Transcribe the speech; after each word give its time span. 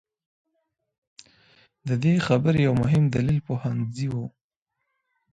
د 1.87 1.89
دې 2.03 2.13
خبرې 2.27 2.59
یو 2.67 2.73
مهم 2.83 3.03
دلیل 3.15 3.39
پوهنځي 3.47 4.07
وو. 4.13 4.25